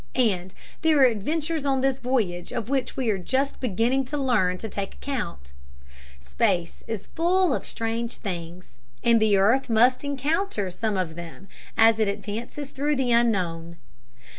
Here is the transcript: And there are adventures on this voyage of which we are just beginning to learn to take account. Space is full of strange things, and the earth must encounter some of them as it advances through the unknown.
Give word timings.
And 0.15 0.51
there 0.81 0.97
are 1.01 1.05
adventures 1.05 1.63
on 1.63 1.81
this 1.81 1.99
voyage 1.99 2.51
of 2.51 2.69
which 2.69 2.97
we 2.97 3.11
are 3.11 3.19
just 3.19 3.59
beginning 3.59 4.03
to 4.05 4.17
learn 4.17 4.57
to 4.57 4.67
take 4.67 4.95
account. 4.95 5.53
Space 6.19 6.81
is 6.87 7.05
full 7.05 7.53
of 7.53 7.67
strange 7.67 8.15
things, 8.15 8.73
and 9.03 9.21
the 9.21 9.37
earth 9.37 9.69
must 9.69 10.03
encounter 10.03 10.71
some 10.71 10.97
of 10.97 11.13
them 11.13 11.47
as 11.77 11.99
it 11.99 12.07
advances 12.07 12.71
through 12.71 12.95
the 12.95 13.11
unknown. 13.11 13.77